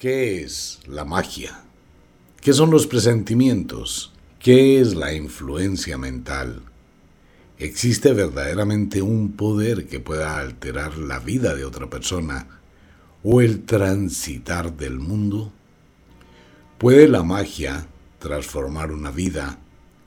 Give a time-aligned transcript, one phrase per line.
[0.00, 1.60] ¿Qué es la magia?
[2.40, 4.14] ¿Qué son los presentimientos?
[4.38, 6.62] ¿Qué es la influencia mental?
[7.58, 12.62] ¿Existe verdaderamente un poder que pueda alterar la vida de otra persona
[13.22, 15.52] o el transitar del mundo?
[16.78, 17.86] ¿Puede la magia
[18.20, 19.58] transformar una vida,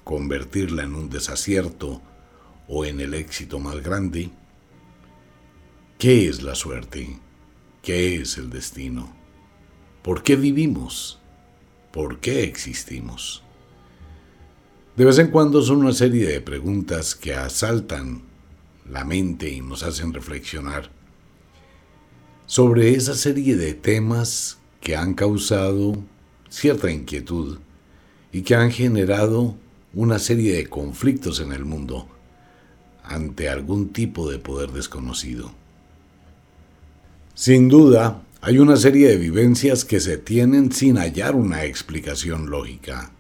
[0.04, 2.02] convertirla en un desacierto
[2.68, 4.32] o en el éxito más grande?
[6.00, 7.20] ¿Qué es la suerte?
[7.84, 9.23] ¿Qué es el destino?
[10.04, 11.18] ¿Por qué vivimos?
[11.92, 13.42] ¿Por qué existimos?
[14.98, 18.22] De vez en cuando son una serie de preguntas que asaltan
[18.90, 20.92] la mente y nos hacen reflexionar
[22.46, 25.96] sobre esa serie de temas que han causado
[26.50, 27.60] cierta inquietud
[28.34, 29.56] y que han generado
[29.94, 32.10] una serie de conflictos en el mundo
[33.04, 35.52] ante algún tipo de poder desconocido.
[37.36, 43.14] Sin duda, hay una serie de vivencias que se tienen sin hallar una explicación lógica.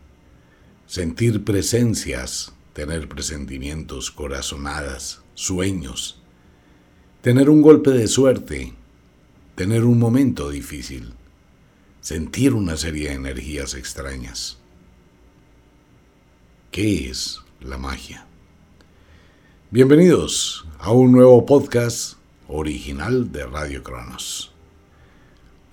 [0.85, 6.21] Sentir presencias, tener presentimientos, corazonadas, sueños,
[7.21, 8.73] tener un golpe de suerte,
[9.55, 11.13] tener un momento difícil,
[12.01, 14.57] sentir una serie de energías extrañas.
[16.69, 18.27] ¿Qué es la magia?
[19.71, 22.15] Bienvenidos a un nuevo podcast
[22.49, 24.52] original de Radio Cronos.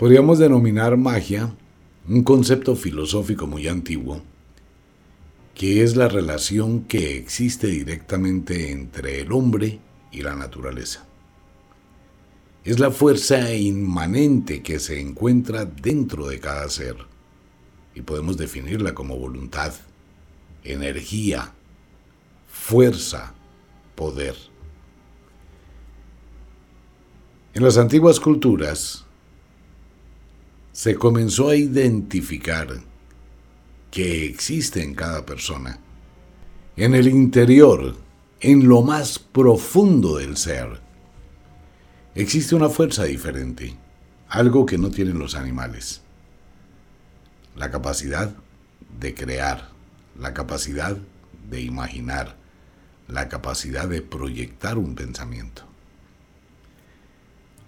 [0.01, 1.55] Podríamos denominar magia
[2.09, 4.23] un concepto filosófico muy antiguo,
[5.55, 9.79] que es la relación que existe directamente entre el hombre
[10.11, 11.05] y la naturaleza.
[12.65, 16.97] Es la fuerza inmanente que se encuentra dentro de cada ser
[17.95, 19.75] y podemos definirla como voluntad,
[20.65, 21.53] energía,
[22.49, 23.35] fuerza,
[23.97, 24.35] poder.
[27.53, 29.05] En las antiguas culturas
[30.73, 32.69] se comenzó a identificar
[33.91, 35.79] que existe en cada persona,
[36.77, 37.97] en el interior,
[38.41, 40.81] en lo más profundo del ser,
[42.15, 43.77] existe una fuerza diferente,
[44.29, 46.03] algo que no tienen los animales,
[47.57, 48.33] la capacidad
[48.99, 49.71] de crear,
[50.19, 50.97] la capacidad
[51.51, 52.37] de imaginar,
[53.09, 55.65] la capacidad de proyectar un pensamiento.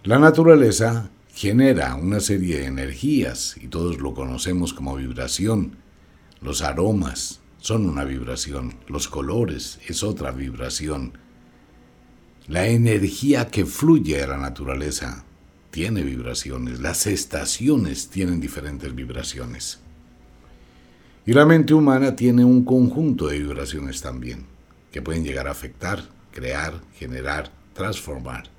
[0.04, 5.76] La naturaleza genera una serie de energías y todos lo conocemos como vibración.
[6.40, 11.12] Los aromas son una vibración, los colores es otra vibración.
[12.48, 15.24] La energía que fluye de la naturaleza
[15.70, 19.78] tiene vibraciones, las estaciones tienen diferentes vibraciones.
[21.24, 24.44] Y la mente humana tiene un conjunto de vibraciones también,
[24.90, 28.50] que pueden llegar a afectar, crear, generar, transformar.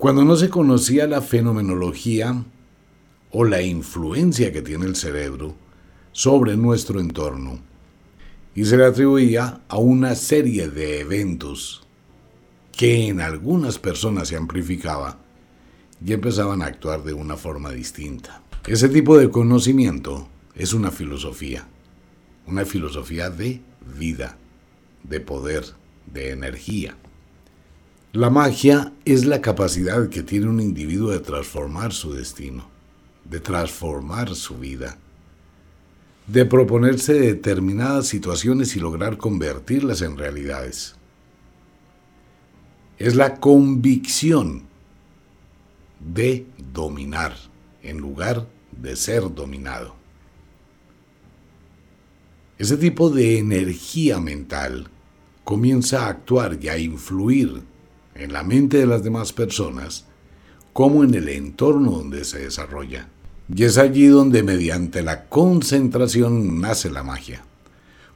[0.00, 2.42] Cuando no se conocía la fenomenología
[3.32, 5.54] o la influencia que tiene el cerebro
[6.12, 7.58] sobre nuestro entorno,
[8.54, 11.86] y se le atribuía a una serie de eventos
[12.72, 15.18] que en algunas personas se amplificaba
[16.02, 18.42] y empezaban a actuar de una forma distinta.
[18.66, 21.68] Ese tipo de conocimiento es una filosofía,
[22.46, 23.60] una filosofía de
[23.98, 24.38] vida,
[25.02, 25.66] de poder,
[26.10, 26.96] de energía.
[28.12, 32.68] La magia es la capacidad que tiene un individuo de transformar su destino,
[33.24, 34.98] de transformar su vida,
[36.26, 40.96] de proponerse determinadas situaciones y lograr convertirlas en realidades.
[42.98, 44.64] Es la convicción
[46.00, 47.36] de dominar
[47.80, 49.94] en lugar de ser dominado.
[52.58, 54.88] Ese tipo de energía mental
[55.44, 57.69] comienza a actuar y a influir
[58.14, 60.06] en la mente de las demás personas
[60.72, 63.08] como en el entorno donde se desarrolla.
[63.54, 67.44] Y es allí donde mediante la concentración nace la magia,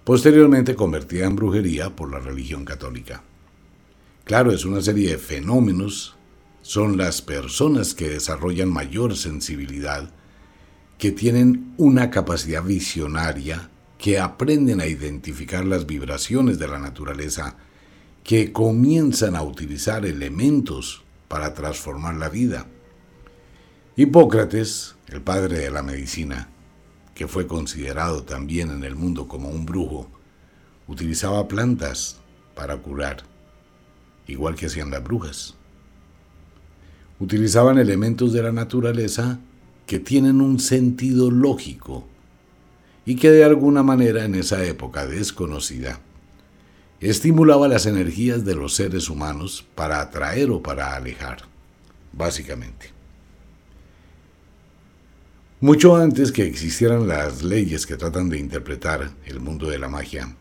[0.05, 3.23] posteriormente convertida en brujería por la religión católica.
[4.25, 6.17] Claro, es una serie de fenómenos,
[6.63, 10.11] son las personas que desarrollan mayor sensibilidad,
[10.99, 13.69] que tienen una capacidad visionaria,
[13.99, 17.57] que aprenden a identificar las vibraciones de la naturaleza
[18.25, 22.67] que comienzan a utilizar elementos para transformar la vida.
[23.97, 26.49] Hipócrates, el padre de la medicina,
[27.15, 30.09] que fue considerado también en el mundo como un brujo,
[30.89, 32.19] utilizaba plantas
[32.55, 33.19] para curar,
[34.27, 35.55] igual que hacían las brujas.
[37.21, 39.39] Utilizaban elementos de la naturaleza
[39.87, 42.07] que tienen un sentido lógico
[43.05, 46.01] y que de alguna manera en esa época desconocida
[47.11, 51.43] estimulaba las energías de los seres humanos para atraer o para alejar,
[52.13, 52.93] básicamente.
[55.61, 60.35] Mucho antes que existieran las leyes que tratan de interpretar el mundo de la magia,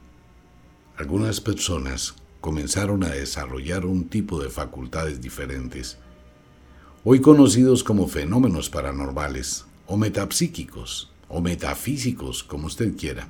[0.95, 5.97] algunas personas comenzaron a desarrollar un tipo de facultades diferentes,
[7.03, 13.27] hoy conocidos como fenómenos paranormales o metapsíquicos o metafísicos, como usted quiera.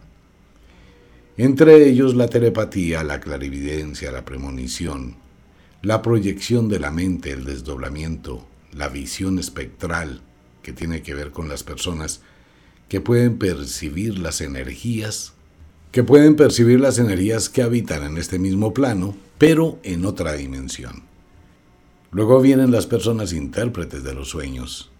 [1.36, 5.16] Entre ellos la telepatía, la clarividencia, la premonición,
[5.82, 10.22] la proyección de la mente, el desdoblamiento, la visión espectral,
[10.62, 12.22] que tiene que ver con las personas
[12.88, 15.34] que pueden percibir las energías,
[15.92, 21.02] que pueden percibir las energías que habitan en este mismo plano, pero en otra dimensión.
[22.12, 24.92] Luego vienen las personas intérpretes de los sueños.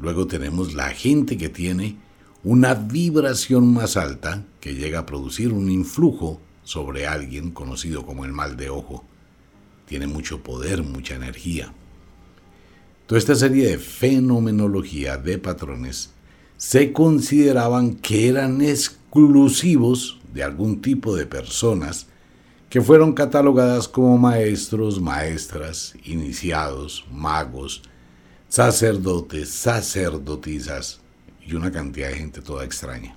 [0.00, 1.96] Luego tenemos la gente que tiene
[2.46, 8.30] una vibración más alta que llega a producir un influjo sobre alguien conocido como el
[8.30, 9.04] mal de ojo.
[9.84, 11.72] Tiene mucho poder, mucha energía.
[13.06, 16.10] Toda esta serie de fenomenología de patrones
[16.56, 22.06] se consideraban que eran exclusivos de algún tipo de personas
[22.70, 27.82] que fueron catalogadas como maestros, maestras, iniciados, magos,
[28.48, 31.00] sacerdotes, sacerdotisas
[31.46, 33.16] y una cantidad de gente toda extraña.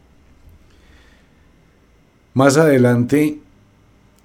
[2.34, 3.40] Más adelante,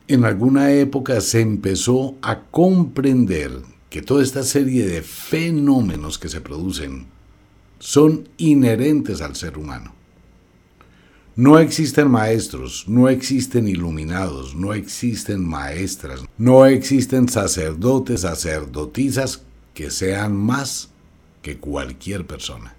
[0.06, 6.40] en alguna época se empezó a comprender que toda esta serie de fenómenos que se
[6.40, 7.06] producen
[7.78, 9.94] son inherentes al ser humano.
[11.36, 19.42] No existen maestros, no existen iluminados, no existen maestras, no existen sacerdotes, sacerdotisas
[19.74, 20.90] que sean más
[21.42, 22.76] que cualquier persona.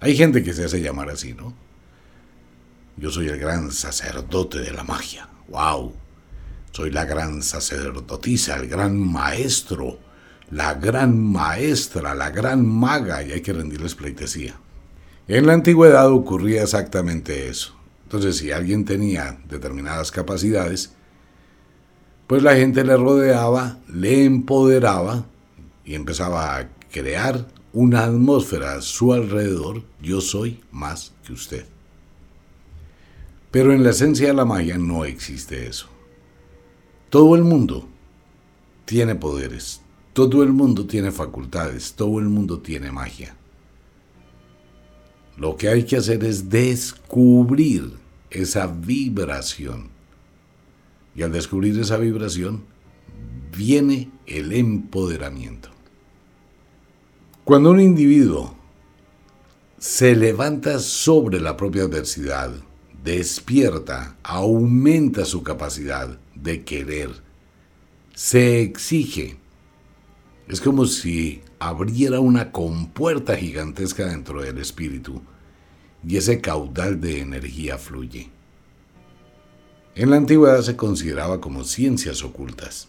[0.00, 1.54] Hay gente que se hace llamar así, ¿no?
[2.96, 5.28] Yo soy el gran sacerdote de la magia.
[5.48, 5.94] ¡Wow!
[6.72, 9.98] Soy la gran sacerdotisa, el gran maestro
[10.50, 14.54] la gran maestra, la gran maga, y hay que rendirles pleitesía.
[15.26, 17.74] En la antigüedad ocurría exactamente eso.
[18.04, 20.92] Entonces, si alguien tenía determinadas capacidades,
[22.26, 25.26] pues la gente le rodeaba, le empoderaba
[25.84, 29.82] y empezaba a crear una atmósfera a su alrededor.
[30.00, 31.66] Yo soy más que usted.
[33.50, 35.88] Pero en la esencia de la magia no existe eso.
[37.10, 37.88] Todo el mundo
[38.84, 39.80] tiene poderes,
[40.12, 43.34] todo el mundo tiene facultades, todo el mundo tiene magia.
[45.38, 47.92] Lo que hay que hacer es descubrir
[48.30, 49.88] esa vibración.
[51.14, 52.64] Y al descubrir esa vibración,
[53.56, 55.70] viene el empoderamiento.
[57.48, 58.54] Cuando un individuo
[59.78, 62.52] se levanta sobre la propia adversidad,
[63.02, 67.08] despierta, aumenta su capacidad de querer,
[68.14, 69.38] se exige,
[70.46, 75.22] es como si abriera una compuerta gigantesca dentro del espíritu
[76.06, 78.28] y ese caudal de energía fluye.
[79.94, 82.88] En la antigüedad se consideraba como ciencias ocultas,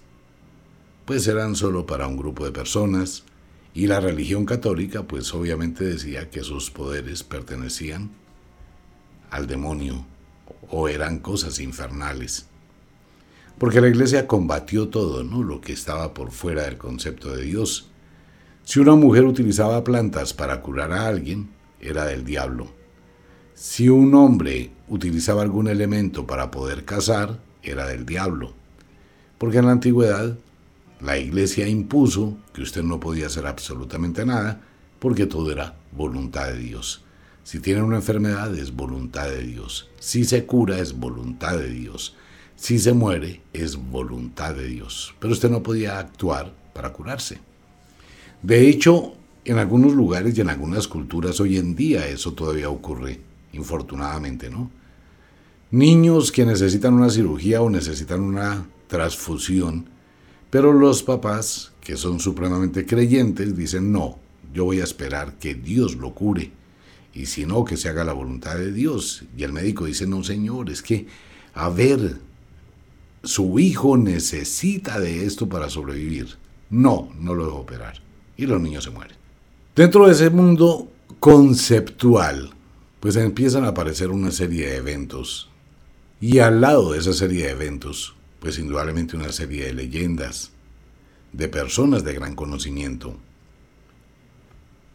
[1.06, 3.24] pues eran solo para un grupo de personas
[3.80, 8.10] y la religión católica pues obviamente decía que sus poderes pertenecían
[9.32, 10.06] al demonio
[10.70, 12.48] o eran cosas infernales.
[13.58, 15.44] Porque la iglesia combatió todo, ¿no?
[15.44, 17.88] Lo que estaba por fuera del concepto de Dios.
[18.66, 21.50] Si una mujer utilizaba plantas para curar a alguien,
[21.80, 22.68] era del diablo.
[23.54, 28.52] Si un hombre utilizaba algún elemento para poder casar, era del diablo.
[29.38, 30.38] Porque en la antigüedad
[31.02, 34.62] la iglesia impuso que usted no podía hacer absolutamente nada
[35.00, 37.04] porque todo era voluntad de Dios.
[37.44, 39.90] Si tiene una enfermedad es voluntad de Dios.
[40.00, 42.16] Si se cura es voluntad de Dios.
[42.56, 45.16] Si se muere, es voluntad de Dios.
[45.20, 47.40] Pero usted no podía actuar para curarse.
[48.44, 49.14] De hecho,
[49.46, 53.22] en algunos lugares y en algunas culturas hoy en día eso todavía ocurre,
[53.54, 54.70] infortunadamente, ¿no?
[55.72, 59.90] Niños que necesitan una cirugía o necesitan una transfusión,
[60.50, 64.20] pero los papás, que son supremamente creyentes, dicen, no,
[64.54, 66.52] yo voy a esperar que Dios lo cure,
[67.14, 69.24] y si no, que se haga la voluntad de Dios.
[69.36, 71.08] Y el médico dice, no, señor, es que,
[71.54, 72.18] a ver,
[73.24, 76.38] su hijo necesita de esto para sobrevivir.
[76.70, 78.02] No, no lo dejo operar.
[78.38, 79.18] Y los niños se mueren.
[79.76, 82.52] Dentro de ese mundo conceptual,
[83.00, 85.50] pues empiezan a aparecer una serie de eventos.
[86.22, 90.52] Y al lado de esa serie de eventos, pues indudablemente una serie de leyendas,
[91.34, 93.18] de personas de gran conocimiento.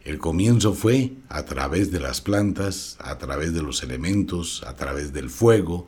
[0.03, 5.13] El comienzo fue a través de las plantas, a través de los elementos, a través
[5.13, 5.87] del fuego,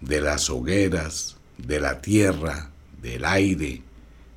[0.00, 3.82] de las hogueras, de la tierra, del aire,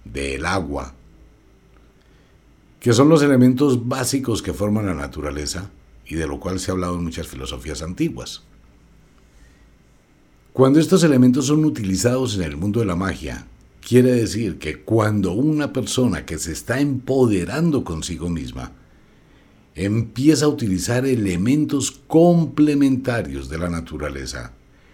[0.04, 0.94] del agua,
[2.80, 5.72] que son los elementos básicos que forman la naturaleza
[6.06, 8.44] y de lo cual se ha hablado en muchas filosofías antiguas.
[10.56, 13.46] Cuando estos elementos son utilizados en el mundo de la magia,
[13.86, 18.72] quiere decir que cuando una persona que se está empoderando consigo misma
[19.76, 24.54] empieza a utilizar elementos complementarios de la naturaleza,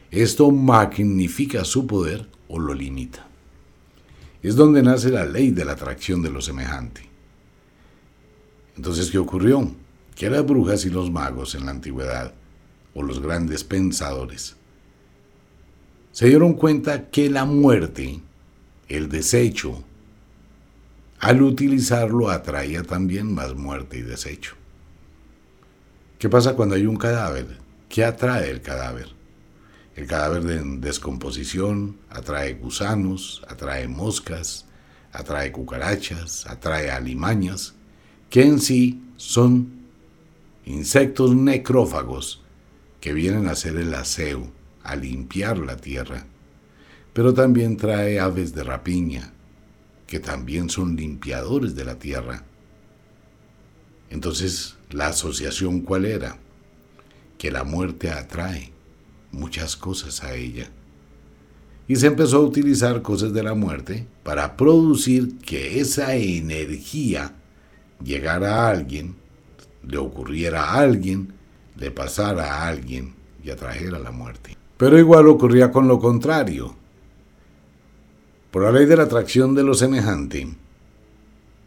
[0.10, 3.28] esto magnifica su poder o lo limita.
[4.42, 7.08] Es donde nace la ley de la atracción de lo semejante.
[8.78, 9.72] Entonces, ¿qué ocurrió?
[10.16, 12.34] Que las brujas y los magos en la antigüedad,
[12.96, 14.56] o los grandes pensadores,
[16.12, 18.20] se dieron cuenta que la muerte,
[18.90, 19.84] el desecho,
[21.20, 24.56] al utilizarlo atraía también más muerte y desecho.
[26.20, 27.58] ¿Qué pasa cuando hay un cadáver?
[27.88, 29.10] ¿Qué atrae el cadáver?
[29.96, 34.66] El cadáver de descomposición atrae gusanos, atrae moscas,
[35.14, 37.76] atrae cucarachas, atrae alimañas,
[38.30, 39.82] que en sí son
[40.66, 42.42] insectos necrófagos
[43.00, 46.26] que vienen a hacer el aseo a limpiar la tierra,
[47.14, 49.34] pero también trae aves de rapiña,
[50.08, 52.44] que también son limpiadores de la tierra.
[54.10, 56.38] Entonces, ¿la asociación cuál era?
[57.38, 58.72] Que la muerte atrae
[59.32, 60.70] muchas cosas a ella.
[61.88, 67.34] Y se empezó a utilizar cosas de la muerte para producir que esa energía
[68.04, 69.16] llegara a alguien,
[69.86, 71.34] le ocurriera a alguien,
[71.76, 74.61] le pasara a alguien y atrajera la muerte.
[74.82, 76.76] Pero igual ocurría con lo contrario.
[78.50, 80.56] Por la ley de la atracción de lo semejante,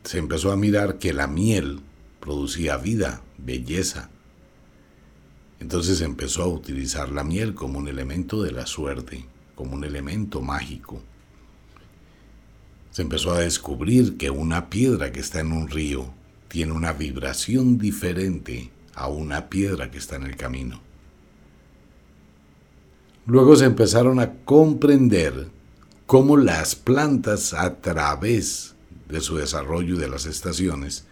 [0.03, 1.79] se empezó a mirar que la miel
[2.19, 4.11] producía vida, belleza.
[5.61, 9.85] Entonces se empezó a utilizar la miel como un elemento de la suerte, como un
[9.85, 11.01] elemento mágico.
[12.91, 16.13] Se empezó a descubrir que una piedra que está en un río
[16.49, 20.81] tiene una vibración diferente a una piedra que está en el camino.
[23.27, 25.49] Luego se empezaron a comprender
[26.07, 28.75] cómo las plantas a través
[29.09, 31.07] de su desarrollo de las estaciones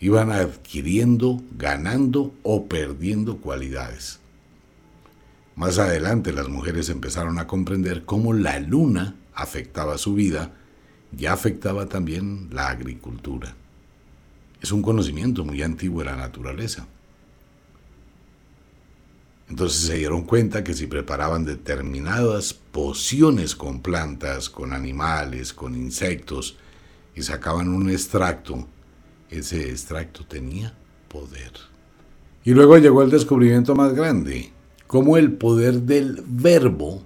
[0.00, 4.20] iban adquiriendo, ganando o perdiendo cualidades.
[5.54, 10.52] Más adelante las mujeres empezaron a comprender cómo la luna afectaba su vida
[11.16, 13.54] y afectaba también la agricultura.
[14.60, 16.86] Es un conocimiento muy antiguo de la naturaleza.
[19.48, 26.56] Entonces se dieron cuenta que si preparaban determinadas pociones con plantas, con animales, con insectos,
[27.14, 28.66] y sacaban un extracto,
[29.30, 30.74] ese extracto tenía
[31.08, 31.52] poder.
[32.44, 34.50] Y luego llegó el descubrimiento más grande,
[34.86, 37.02] cómo el poder del verbo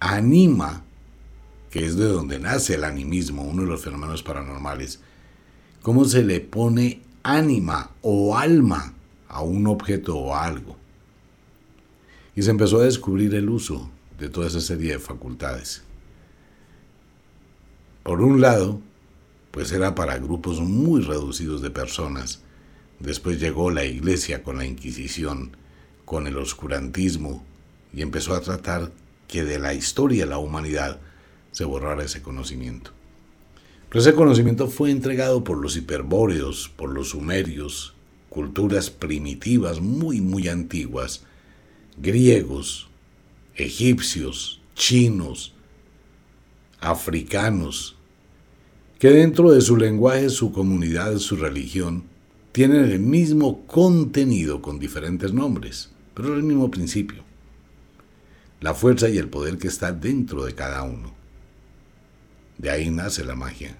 [0.00, 0.82] anima,
[1.70, 5.00] que es de donde nace el animismo, uno de los fenómenos paranormales,
[5.82, 8.92] cómo se le pone ánima o alma
[9.28, 10.83] a un objeto o algo
[12.36, 15.82] y se empezó a descubrir el uso de toda esa serie de facultades.
[18.02, 18.80] Por un lado,
[19.50, 22.42] pues era para grupos muy reducidos de personas.
[22.98, 25.56] Después llegó la iglesia con la Inquisición,
[26.04, 27.44] con el oscurantismo,
[27.92, 28.90] y empezó a tratar
[29.28, 31.00] que de la historia de la humanidad
[31.52, 32.90] se borrara ese conocimiento.
[33.88, 37.94] Pero ese conocimiento fue entregado por los hiperbóreos, por los sumerios,
[38.28, 41.24] culturas primitivas muy, muy antiguas,
[41.96, 42.88] griegos,
[43.54, 45.54] egipcios, chinos,
[46.80, 47.96] africanos,
[48.98, 52.04] que dentro de su lenguaje, su comunidad, su religión,
[52.52, 57.22] tienen el mismo contenido con diferentes nombres, pero el mismo principio.
[58.60, 61.12] La fuerza y el poder que está dentro de cada uno.
[62.58, 63.76] De ahí nace la magia.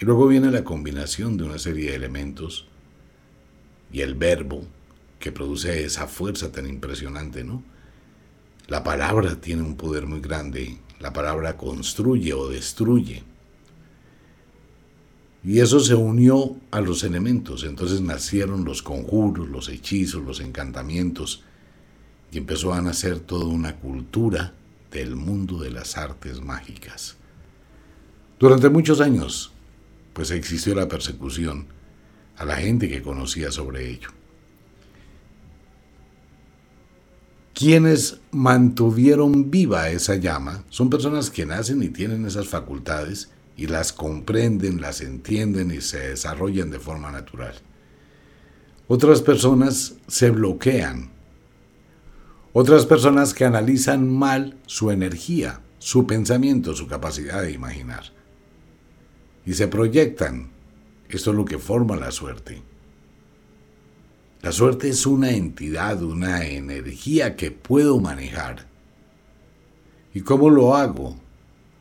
[0.00, 2.66] Y luego viene la combinación de una serie de elementos
[3.92, 4.64] y el verbo
[5.18, 7.62] que produce esa fuerza tan impresionante, ¿no?
[8.66, 13.24] La palabra tiene un poder muy grande, la palabra construye o destruye.
[15.42, 21.44] Y eso se unió a los elementos, entonces nacieron los conjuros, los hechizos, los encantamientos,
[22.30, 24.52] y empezó a nacer toda una cultura
[24.90, 27.16] del mundo de las artes mágicas.
[28.38, 29.52] Durante muchos años,
[30.12, 31.66] pues existió la persecución
[32.36, 34.17] a la gente que conocía sobre ello.
[37.58, 43.92] Quienes mantuvieron viva esa llama son personas que nacen y tienen esas facultades y las
[43.92, 47.54] comprenden, las entienden y se desarrollan de forma natural.
[48.86, 51.10] Otras personas se bloquean.
[52.52, 58.04] Otras personas que analizan mal su energía, su pensamiento, su capacidad de imaginar.
[59.44, 60.50] Y se proyectan.
[61.08, 62.62] Esto es lo que forma la suerte.
[64.40, 68.66] La suerte es una entidad, una energía que puedo manejar.
[70.14, 71.16] ¿Y cómo lo hago?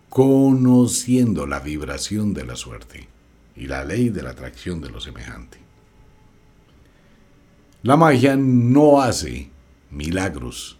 [0.10, 3.08] Conociendo la vibración de la suerte
[3.56, 5.60] y la ley de la atracción de lo semejante.
[7.84, 9.50] La magia no hace
[9.92, 10.78] milagros.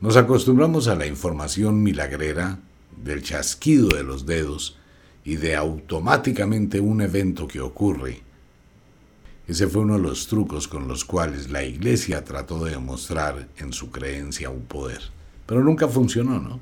[0.00, 2.58] Nos acostumbramos a la información milagrera
[3.02, 4.76] del chasquido de los dedos
[5.24, 8.22] y de automáticamente un evento que ocurre.
[9.50, 13.72] Ese fue uno de los trucos con los cuales la iglesia trató de demostrar en
[13.72, 15.00] su creencia un poder.
[15.44, 16.60] Pero nunca funcionó, ¿no?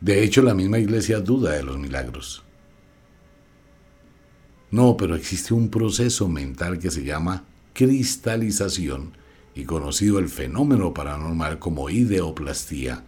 [0.00, 2.42] De hecho, la misma iglesia duda de los milagros.
[4.70, 9.12] No, pero existe un proceso mental que se llama cristalización
[9.54, 13.04] y conocido el fenómeno paranormal como ideoplastía,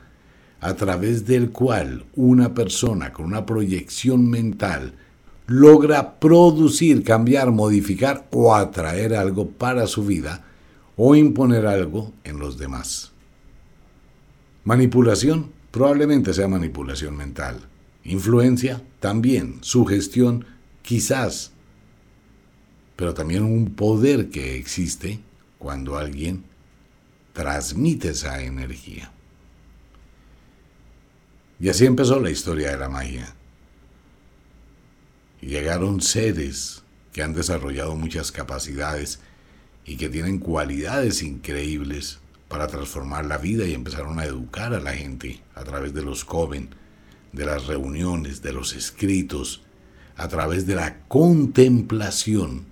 [0.60, 4.96] a través del cual una persona con una proyección mental
[5.46, 10.44] logra producir, cambiar, modificar o atraer algo para su vida
[10.96, 13.12] o imponer algo en los demás.
[14.64, 17.60] Manipulación probablemente sea manipulación mental.
[18.04, 19.58] Influencia también.
[19.62, 20.44] Sugestión
[20.82, 21.52] quizás.
[22.96, 25.20] Pero también un poder que existe
[25.58, 26.44] cuando alguien
[27.32, 29.12] transmite esa energía.
[31.58, 33.34] Y así empezó la historia de la magia.
[35.42, 39.18] Llegaron seres que han desarrollado muchas capacidades
[39.84, 44.92] y que tienen cualidades increíbles para transformar la vida y empezaron a educar a la
[44.92, 46.68] gente a través de los coven,
[47.32, 49.62] de las reuniones, de los escritos,
[50.16, 52.66] a través de la contemplación,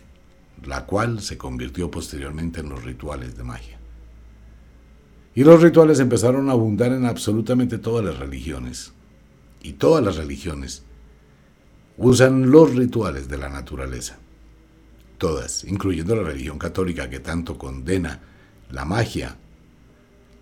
[0.65, 3.81] la cual se convirtió posteriormente en los rituales de magia.
[5.35, 8.93] Y los rituales empezaron a abundar en absolutamente todas las religiones.
[9.63, 10.85] Y todas las religiones
[12.03, 14.19] usan los rituales de la naturaleza.
[15.19, 18.21] Todas, incluyendo la religión católica que tanto condena
[18.71, 19.37] la magia.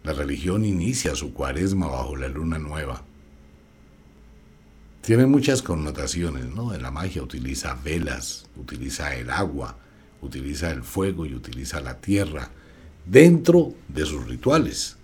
[0.04, 3.02] La religión inicia su cuaresma bajo la luna nueva.
[5.00, 6.72] Tiene muchas connotaciones, ¿no?
[6.78, 9.76] La magia utiliza velas, utiliza el agua,
[10.22, 12.52] utiliza el fuego y utiliza la tierra
[13.04, 14.96] dentro de sus rituales.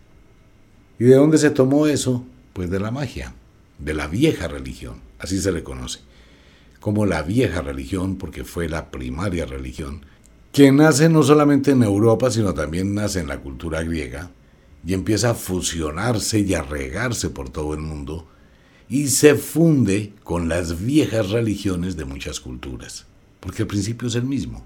[1.01, 2.25] ¿Y de dónde se tomó eso?
[2.53, 3.35] Pues de la magia,
[3.81, 5.99] de la vieja religión, así se le conoce,
[6.85, 10.05] como la vieja religión porque fue la primaria religión,
[10.53, 14.31] que nace no solamente en Europa, sino también nace en la cultura griega,
[14.87, 18.29] y empieza a fusionarse y a regarse por todo el mundo,
[18.87, 23.07] y se funde con las viejas religiones de muchas culturas,
[23.41, 24.63] porque el principio es el mismo.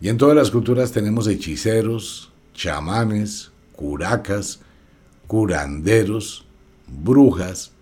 [0.00, 4.60] Y en todas las culturas tenemos hechiceros, chamanes, curacas,
[5.26, 6.44] curanderos,
[6.86, 7.72] brujas,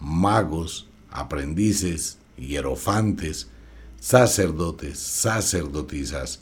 [0.00, 3.48] magos, aprendices, hierofantes,
[4.00, 6.40] sacerdotes, sacerdotisas,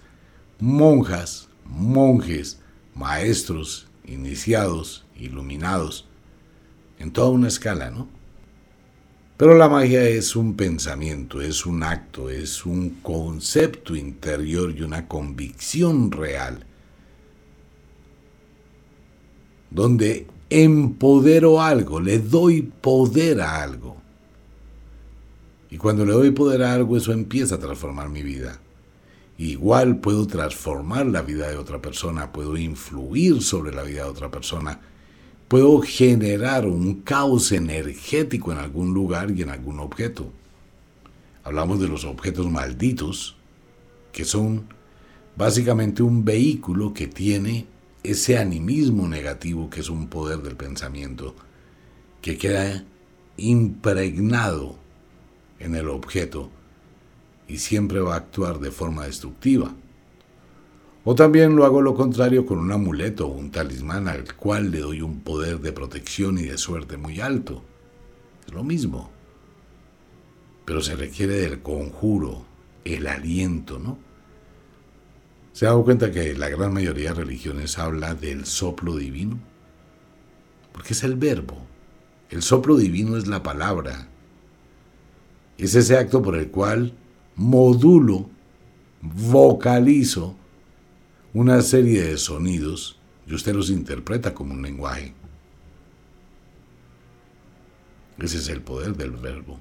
[0.58, 2.60] monjas, monjes,
[2.94, 6.06] maestros, iniciados, iluminados,
[6.98, 8.08] en toda una escala, ¿no?
[9.36, 15.08] Pero la magia es un pensamiento, es un acto, es un concepto interior y una
[15.08, 16.64] convicción real,
[19.70, 24.05] donde empodero algo, le doy poder a algo.
[25.76, 28.58] Y cuando le doy poder a algo, eso empieza a transformar mi vida.
[29.36, 34.30] Igual puedo transformar la vida de otra persona, puedo influir sobre la vida de otra
[34.30, 34.80] persona
[35.48, 40.32] puedo generar un caos energético en algún lugar y en algún objeto.
[41.44, 43.36] Hablamos de los objetos malditos,
[44.12, 44.64] que son
[45.36, 47.66] básicamente un vehículo que tiene
[48.02, 51.34] ese animismo negativo que es un poder del pensamiento,
[52.22, 52.84] que queda
[53.36, 54.78] impregnado
[55.58, 56.50] en el objeto
[57.48, 59.72] y siempre va a actuar de forma destructiva.
[61.04, 64.80] O también lo hago lo contrario con un amuleto o un talismán al cual le
[64.80, 67.62] doy un poder de protección y de suerte muy alto.
[68.46, 69.10] Es lo mismo.
[70.64, 72.44] Pero se requiere del conjuro,
[72.84, 73.98] el aliento, ¿no?
[75.52, 79.38] ¿Se ha dado cuenta que la gran mayoría de religiones habla del soplo divino?
[80.72, 81.56] Porque es el verbo.
[82.30, 84.08] El soplo divino es la palabra.
[85.58, 86.92] Es ese acto por el cual
[87.34, 88.28] modulo,
[89.00, 90.34] vocalizo,
[91.32, 95.12] una serie de sonidos y usted los interpreta como un lenguaje.
[98.18, 99.58] Ese es el poder del verbo.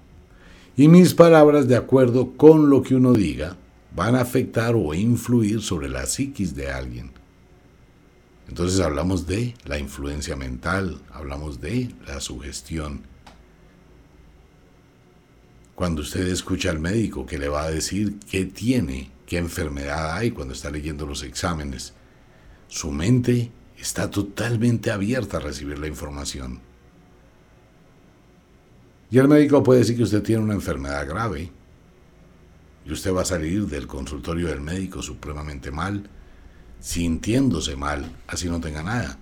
[0.77, 3.57] Y mis palabras, de acuerdo con lo que uno diga,
[3.95, 7.11] van a afectar o influir sobre la psiquis de alguien.
[8.47, 13.01] Entonces hablamos de la influencia mental, hablamos de la sugestión.
[15.75, 20.31] Cuando usted escucha al médico que le va a decir qué tiene qué enfermedad hay
[20.31, 21.93] cuando está leyendo los exámenes.
[22.67, 26.59] Su mente está totalmente abierta a recibir la información.
[29.11, 31.51] Y el médico puede decir que usted tiene una enfermedad grave.
[32.85, 36.07] Y usted va a salir del consultorio del médico supremamente mal,
[36.79, 39.17] sintiéndose mal, así no tenga nada.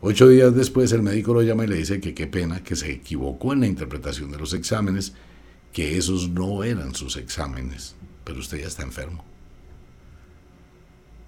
[0.00, 2.90] Ocho días después el médico lo llama y le dice que qué pena, que se
[2.90, 5.14] equivocó en la interpretación de los exámenes,
[5.76, 9.22] que esos no eran sus exámenes, pero usted ya está enfermo.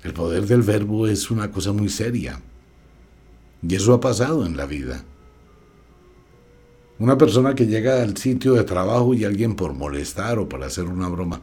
[0.02, 2.40] El poder del verbo es una cosa muy seria.
[3.61, 5.04] Y eso ha pasado en la vida.
[6.98, 10.84] Una persona que llega al sitio de trabajo y alguien por molestar o para hacer
[10.84, 11.42] una broma,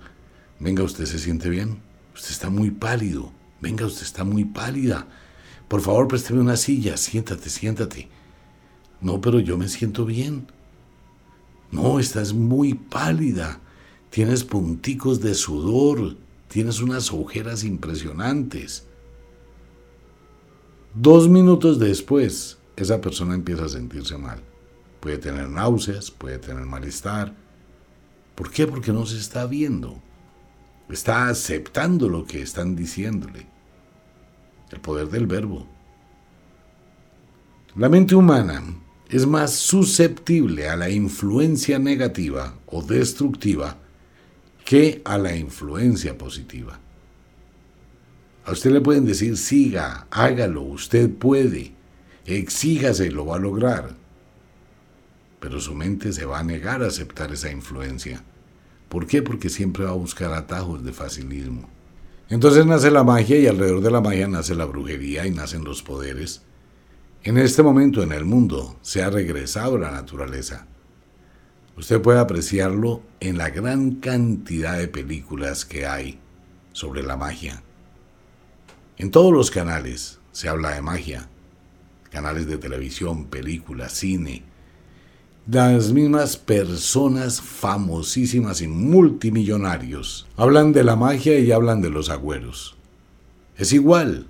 [0.60, 1.78] venga, usted se siente bien,
[2.15, 5.06] usted está muy pálido, venga, usted está muy pálida,
[5.68, 8.10] por favor présteme una silla, siéntate, siéntate.
[9.00, 10.48] No, pero yo me siento bien.
[12.00, 13.60] Estás muy pálida,
[14.10, 18.86] tienes punticos de sudor, tienes unas ojeras impresionantes.
[20.94, 24.42] Dos minutos después, esa persona empieza a sentirse mal.
[25.00, 27.34] Puede tener náuseas, puede tener malestar.
[28.36, 28.68] ¿Por qué?
[28.68, 30.02] Porque no se está viendo.
[30.90, 33.48] Está aceptando lo que están diciéndole.
[34.72, 35.68] El poder del verbo.
[37.76, 38.64] La mente humana
[39.15, 43.78] es más susceptible a la influencia negativa o destructiva
[44.63, 46.80] que a la influencia positiva.
[48.45, 51.73] A usted le pueden decir, siga, hágalo, usted puede,
[52.25, 54.06] exígase y lo va a lograr
[55.45, 58.23] pero su mente se va a negar a aceptar esa influencia.
[58.89, 59.21] ¿Por qué?
[59.21, 61.69] Porque siempre va a buscar atajos de facilismo.
[62.30, 65.84] Entonces nace la magia y alrededor de la magia nace la brujería y nacen los
[65.84, 66.41] poderes.
[67.26, 70.68] En este momento en el mundo se ha regresado la naturaleza.
[71.76, 76.20] Usted puede apreciarlo en la gran cantidad de películas que hay
[76.72, 77.64] sobre la magia.
[78.98, 81.28] En todos los canales se habla de magia.
[82.12, 84.44] Canales de televisión, películas, cine,
[85.48, 92.78] las mismas personas famosísimas y multimillonarios hablan de la magia y hablan de los agüeros.
[93.58, 94.28] Es igual.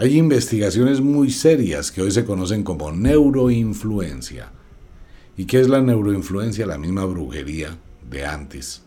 [0.00, 4.50] Hay investigaciones muy serias que hoy se conocen como neuroinfluencia.
[5.36, 6.64] ¿Y qué es la neuroinfluencia?
[6.64, 7.76] La misma brujería
[8.08, 8.80] de antes.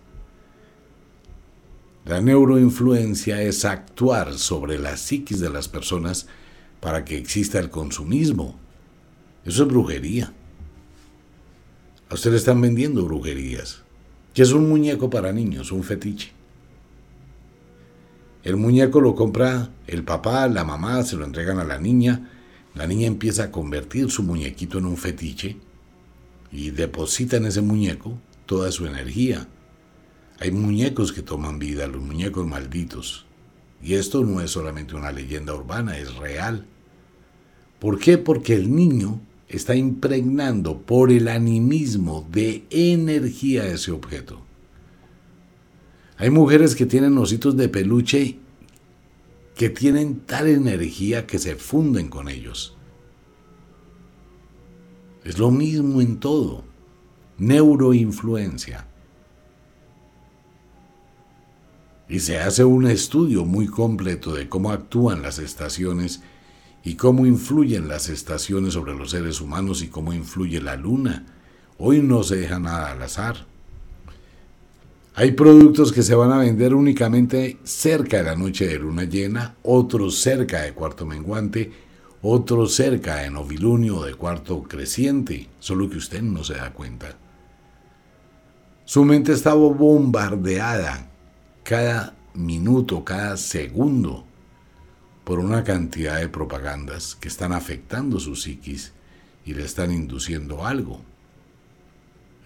[2.06, 6.26] La neuroinfluencia es actuar sobre la psiquis de las personas
[6.80, 8.58] para que exista el consumismo.
[9.46, 10.34] Eso es brujería.
[12.10, 13.84] A usted le están vendiendo brujerías.
[14.34, 16.32] Que es un muñeco para niños, un fetiche.
[18.44, 22.30] El muñeco lo compra el papá, la mamá, se lo entregan a la niña.
[22.76, 25.58] La niña empieza a convertir su muñequito en un fetiche
[26.52, 29.48] y deposita en ese muñeco toda su energía.
[30.40, 33.26] Hay muñecos que toman vida, los muñecos malditos.
[33.82, 36.66] Y esto no es solamente una leyenda urbana, es real.
[37.80, 38.18] ¿Por qué?
[38.18, 44.42] Porque el niño está impregnando por el animismo de energía ese objeto.
[46.18, 48.38] Hay mujeres que tienen ositos de peluche
[49.56, 52.76] que tienen tal energía que se funden con ellos.
[55.24, 56.64] Es lo mismo en todo.
[57.38, 58.88] Neuroinfluencia.
[62.10, 66.22] Y se hace un estudio muy completo de cómo actúan las estaciones
[66.84, 71.26] y cómo influyen las estaciones sobre los seres humanos y cómo influye la luna.
[71.78, 73.53] Hoy no se deja nada al azar.
[75.16, 79.56] Hay productos que se van a vender únicamente cerca de la noche de luna llena,
[79.62, 81.72] otros cerca de cuarto menguante,
[82.24, 87.16] otros cerca de novilunio de cuarto creciente, solo que usted no se da cuenta.
[88.86, 91.12] Su mente estaba bombardeada
[91.62, 94.26] cada minuto, cada segundo
[95.24, 98.94] por una cantidad de propagandas que están afectando su psiquis
[99.46, 101.02] y le están induciendo algo.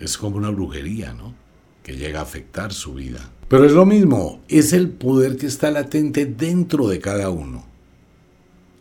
[0.02, 1.47] Es como una brujería, ¿no?
[1.88, 3.32] Que llega a afectar su vida.
[3.47, 7.65] Pero es lo mismo, es el poder que está latente dentro de cada uno.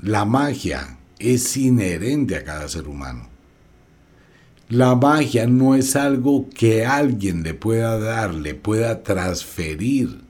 [0.01, 3.29] La magia es inherente a cada ser humano.
[4.69, 10.21] La magia no es algo que alguien le pueda dar, le pueda transferir.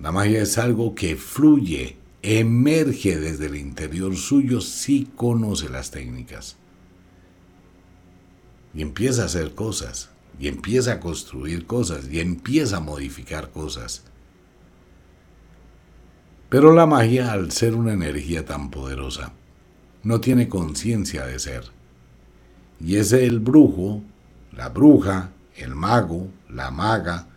[0.00, 6.56] La magia es algo que fluye emerge desde el interior suyo si conoce las técnicas.
[8.74, 10.11] Y empieza a hacer cosas,
[10.42, 14.02] y empieza a construir cosas, y empieza a modificar cosas.
[16.48, 19.34] Pero la magia, al ser una energía tan poderosa,
[20.02, 21.66] no tiene conciencia de ser.
[22.80, 24.02] Y es el brujo,
[24.50, 27.28] la bruja, el mago, la maga,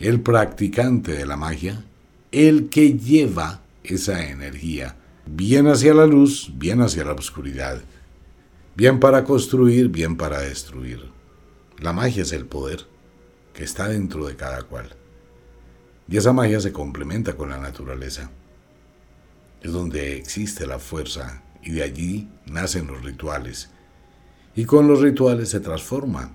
[0.00, 1.84] el practicante de la magia,
[2.32, 7.80] el que lleva esa energía bien hacia la luz, bien hacia la oscuridad,
[8.74, 11.13] bien para construir, bien para destruir.
[11.84, 12.86] La magia es el poder
[13.52, 14.96] que está dentro de cada cual.
[16.08, 18.30] Y esa magia se complementa con la naturaleza.
[19.60, 23.68] Es donde existe la fuerza y de allí nacen los rituales.
[24.56, 26.32] Y con los rituales se transforma.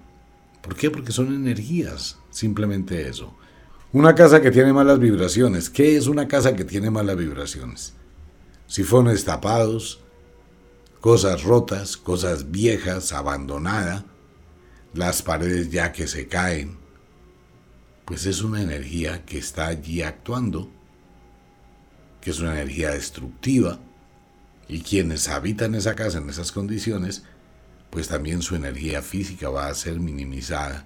[0.62, 0.91] ¿Por qué?
[0.91, 3.33] Porque son energías, simplemente eso.
[3.91, 5.71] Una casa que tiene malas vibraciones.
[5.71, 7.95] ¿Qué es una casa que tiene malas vibraciones?
[8.67, 9.99] Sifones tapados,
[11.01, 14.05] cosas rotas, cosas viejas, abandonada,
[14.93, 16.78] las paredes ya que se caen.
[18.06, 20.69] Pues es una energía que está allí actuando,
[22.21, 23.80] que es una energía destructiva,
[24.67, 27.23] y quienes habitan esa casa en esas condiciones,
[27.89, 30.86] pues también su energía física va a ser minimizada.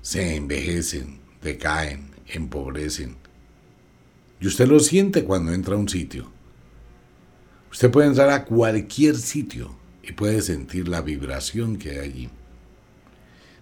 [0.00, 3.16] Se envejecen, decaen, empobrecen.
[4.40, 6.30] Y usted lo siente cuando entra a un sitio.
[7.70, 12.30] Usted puede entrar a cualquier sitio y puede sentir la vibración que hay allí.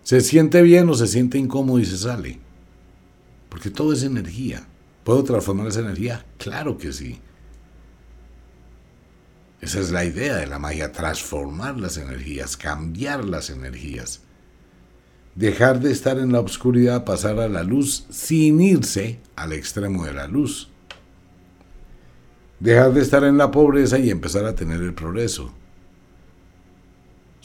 [0.03, 2.39] Se siente bien o se siente incómodo y se sale.
[3.49, 4.67] Porque todo es energía.
[5.05, 6.25] ¿Puedo transformar esa energía?
[6.39, 7.21] Claro que sí.
[9.61, 14.23] Esa es la idea de la magia, transformar las energías, cambiar las energías
[15.35, 20.13] dejar de estar en la oscuridad, pasar a la luz sin irse al extremo de
[20.13, 20.69] la luz.
[22.59, 25.53] Dejar de estar en la pobreza y empezar a tener el progreso.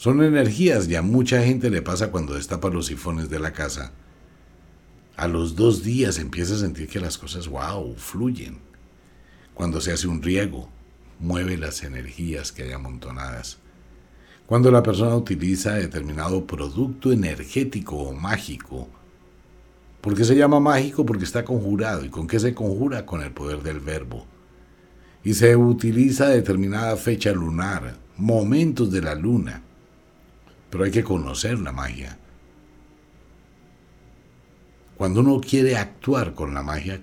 [0.06, 3.90] Son energías y a mucha gente le pasa cuando destapa los sifones de la casa.
[5.16, 8.58] A los dos días empieza a sentir que las cosas, wow, fluyen.
[9.52, 10.68] Cuando se hace un riego,
[11.18, 13.58] mueve las energías que hay amontonadas.
[14.46, 18.88] Cuando la persona utiliza determinado producto energético o mágico,
[20.00, 21.04] ¿por qué se llama mágico?
[21.04, 22.04] Porque está conjurado.
[22.04, 23.06] ¿Y con qué se conjura?
[23.06, 24.24] Con el poder del verbo.
[25.24, 29.64] Y se utiliza determinada fecha lunar, momentos de la luna.
[30.70, 32.18] Pero hay que conocer la magia.
[34.96, 37.00] Cuando uno quiere actuar con la magia,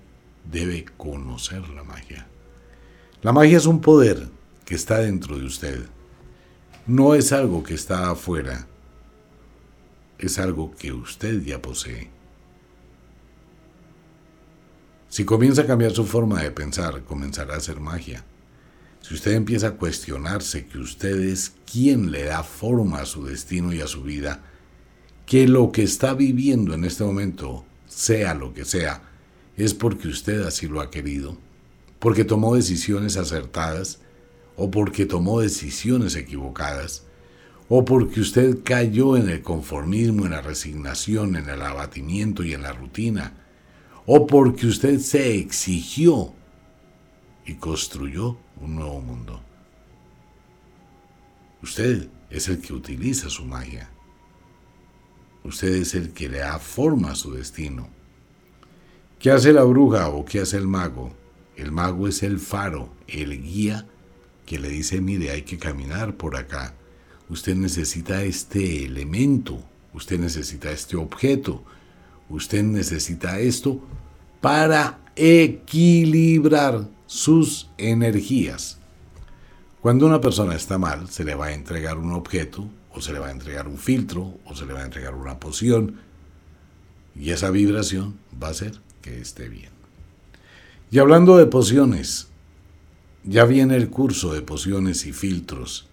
[0.49, 2.27] debe conocer la magia.
[3.21, 4.29] La magia es un poder
[4.65, 5.85] que está dentro de usted
[6.85, 8.67] no es algo que está afuera,
[10.19, 12.09] es algo que usted ya posee.
[15.07, 18.25] Si comienza a cambiar su forma de pensar, comenzará a hacer magia.
[19.03, 23.73] Si usted empieza a cuestionarse que usted es quien le da forma a su destino
[23.73, 24.41] y a su vida,
[25.25, 29.01] que lo que está viviendo en este momento, sea lo que sea,
[29.57, 31.37] es porque usted así lo ha querido,
[31.99, 33.99] porque tomó decisiones acertadas
[34.55, 37.03] o porque tomó decisiones equivocadas,
[37.67, 42.61] o porque usted cayó en el conformismo, en la resignación, en el abatimiento y en
[42.61, 43.33] la rutina,
[44.05, 46.33] o porque usted se exigió
[47.45, 49.41] y construyó un nuevo mundo.
[51.61, 53.89] Usted es el que utiliza su magia.
[55.43, 57.89] Usted es el que le da forma a su destino.
[59.19, 61.13] ¿Qué hace la bruja o qué hace el mago?
[61.55, 63.87] El mago es el faro, el guía
[64.45, 66.73] que le dice, mire, hay que caminar por acá.
[67.29, 71.63] Usted necesita este elemento, usted necesita este objeto,
[72.29, 73.79] usted necesita esto
[74.41, 78.79] para equilibrar sus energías.
[79.81, 83.19] Cuando una persona está mal, se le va a entregar un objeto, o se le
[83.19, 85.99] va a entregar un filtro, o se le va a entregar una poción,
[87.15, 89.69] y esa vibración va a hacer que esté bien.
[90.89, 92.29] Y hablando de pociones,
[93.23, 95.87] ya viene el curso de pociones y filtros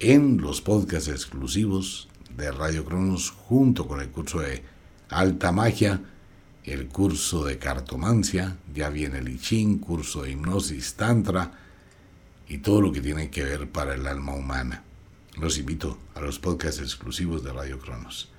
[0.00, 4.64] en los podcasts exclusivos de Radio Cronos junto con el curso de
[5.08, 6.02] alta magia,
[6.66, 11.52] el curso de cartomancia, ya viene el I curso de hipnosis tantra
[12.48, 14.82] y todo lo que tiene que ver para el alma humana.
[15.38, 18.30] Los invito a los podcasts exclusivos de Radio Cronos.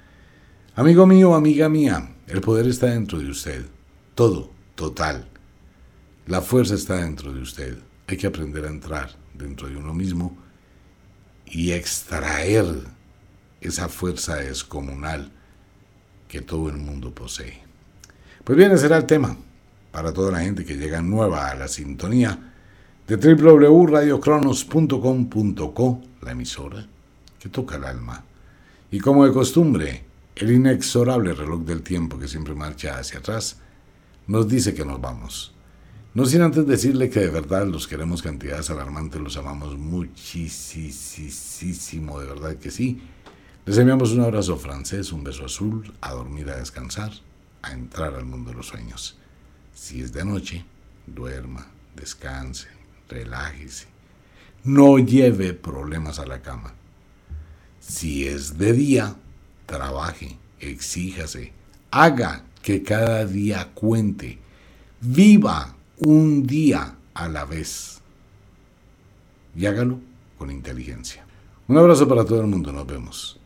[0.75, 3.65] Amigo mío, amiga mía, el poder está dentro de usted.
[4.13, 5.29] Todo, total.
[6.25, 7.77] La fuerza está dentro de usted.
[8.07, 10.37] Hay que aprender a entrar dentro de uno mismo
[11.45, 12.65] y extraer
[13.61, 15.31] esa fuerza descomunal
[16.27, 17.66] que todo el mundo posee.
[18.47, 19.35] Pues bien, ese será el tema
[19.91, 22.53] para toda la gente que llega nueva a la sintonía
[23.05, 26.87] de www.radiocronos.com.co, la emisora
[27.41, 28.23] que toca el alma.
[28.89, 30.05] Y como de costumbre,
[30.37, 33.57] el inexorable reloj del tiempo que siempre marcha hacia atrás
[34.27, 35.53] nos dice que nos vamos.
[36.13, 42.27] No sin antes decirle que de verdad los queremos cantidades alarmantes, los amamos muchísimo, de
[42.27, 43.01] verdad que sí.
[43.65, 47.11] Les enviamos un abrazo francés, un beso azul, a dormir, a descansar.
[47.67, 49.17] A entrar al mundo de los sueños.
[49.73, 50.65] Si es de noche,
[51.05, 52.67] duerma, descanse,
[53.09, 53.87] relájese.
[54.63, 56.73] No lleve problemas a la cama.
[57.79, 59.15] Si es de día,
[59.65, 61.53] trabaje, exíjase,
[61.91, 64.39] haga que cada día cuente.
[64.99, 68.01] Viva un día a la vez.
[69.55, 69.99] Y hágalo
[70.37, 71.25] con inteligencia.
[71.67, 73.39] Un abrazo para todo el mundo, nos vemos.